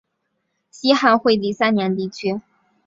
[0.71, 2.41] 西汉惠帝三年地区。